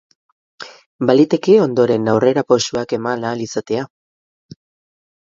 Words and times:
Baliteke 1.11 1.57
ondoren 1.65 2.09
aurrerapausoak 2.13 2.97
eman 2.99 3.27
ahal 3.33 3.45
izatea. 3.47 3.85